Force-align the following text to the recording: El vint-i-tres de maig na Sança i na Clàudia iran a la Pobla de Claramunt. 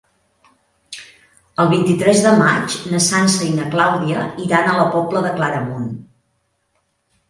El 1.65 1.69
vint-i-tres 1.73 2.23
de 2.25 2.33
maig 2.41 2.79
na 2.95 3.03
Sança 3.11 3.47
i 3.51 3.53
na 3.61 3.71
Clàudia 3.77 4.27
iran 4.49 4.75
a 4.75 4.77
la 4.83 4.91
Pobla 4.99 5.27
de 5.31 5.39
Claramunt. 5.41 5.91